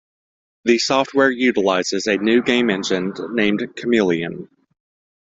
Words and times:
The 0.65 0.79
software 0.79 1.29
utilizes 1.29 2.07
a 2.07 2.17
new 2.17 2.41
game 2.41 2.71
engine 2.71 3.13
named 3.33 3.63
Chameleon. 3.75 4.49